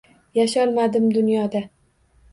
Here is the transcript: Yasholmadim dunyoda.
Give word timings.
Yasholmadim 0.37 1.05
dunyoda. 1.19 1.65